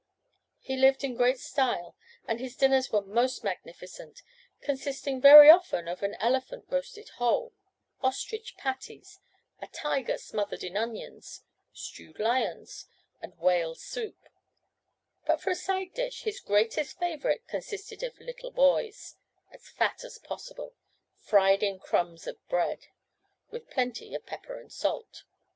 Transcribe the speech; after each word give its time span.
He 0.57 0.75
lived 0.77 1.03
in 1.03 1.13
great 1.15 1.37
style, 1.37 1.95
and 2.27 2.39
his 2.39 2.55
dinners 2.55 2.91
were 2.91 3.03
most 3.03 3.43
magnificent, 3.43 4.23
consisting 4.59 5.21
very 5.21 5.47
often 5.47 5.87
of 5.87 6.01
an 6.01 6.15
elephant 6.15 6.65
roasted 6.69 7.09
whole, 7.19 7.53
ostrich 8.01 8.57
patties, 8.57 9.19
a 9.61 9.67
tiger 9.67 10.17
smothered 10.17 10.63
in 10.63 10.75
onions, 10.75 11.43
stewed 11.71 12.17
lions, 12.17 12.87
and 13.21 13.37
whale 13.37 13.75
soup; 13.75 14.17
but 15.27 15.39
for 15.39 15.51
a 15.51 15.55
side 15.55 15.93
dish 15.93 16.23
his 16.23 16.39
greatest 16.39 16.97
favorite 16.97 17.45
consisted 17.47 18.01
of 18.01 18.19
little 18.19 18.49
boys, 18.49 19.17
as 19.51 19.69
fat 19.69 20.03
as 20.03 20.17
possible, 20.17 20.73
fried 21.15 21.61
in 21.61 21.77
crumbs 21.77 22.25
of 22.25 22.39
bread, 22.49 22.87
with 23.51 23.69
plenty 23.69 24.15
of 24.15 24.25
pepper 24.25 24.59
and 24.59 24.73
salt. 24.73 25.25